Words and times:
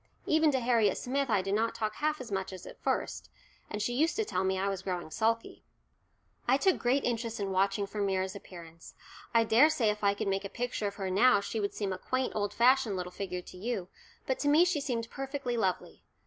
Even 0.25 0.49
to 0.51 0.59
Harriet 0.59 0.97
Smith 0.97 1.29
I 1.29 1.43
did 1.43 1.53
not 1.53 1.75
talk 1.75 1.93
half 1.97 2.19
as 2.19 2.31
much 2.31 2.51
as 2.51 2.65
at 2.65 2.81
first, 2.81 3.29
and 3.69 3.83
she 3.83 3.93
used 3.93 4.15
to 4.15 4.25
tell 4.25 4.43
me 4.43 4.57
I 4.57 4.67
was 4.67 4.81
growing 4.81 5.11
sulky. 5.11 5.63
I 6.47 6.57
took 6.57 6.79
great 6.79 7.03
interest 7.03 7.39
in 7.39 7.51
watching 7.51 7.85
for 7.85 8.01
Myra's 8.01 8.35
appearance. 8.35 8.95
I 9.31 9.43
daresay 9.43 9.91
if 9.91 10.03
I 10.03 10.15
could 10.15 10.27
make 10.27 10.43
a 10.43 10.49
picture 10.49 10.87
of 10.87 10.95
her 10.95 11.11
now 11.11 11.39
she 11.39 11.59
would 11.59 11.75
seem 11.75 11.93
a 11.93 11.99
quaint 11.99 12.35
old 12.35 12.51
fashioned 12.51 12.95
little 12.97 13.11
figure 13.11 13.43
to 13.43 13.57
you, 13.57 13.89
but 14.25 14.39
to 14.39 14.47
me 14.47 14.65
she 14.65 14.81
seemed 14.81 15.07
perfectly 15.11 15.55
lovely. 15.55 16.03